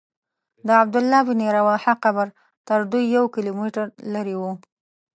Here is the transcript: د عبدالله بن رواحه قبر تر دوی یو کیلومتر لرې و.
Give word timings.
د 0.67 0.69
عبدالله 0.81 1.19
بن 1.27 1.39
رواحه 1.57 1.93
قبر 2.03 2.27
تر 2.67 2.79
دوی 2.91 3.03
یو 3.15 3.25
کیلومتر 3.35 3.85
لرې 4.13 4.35
و. 4.41 4.43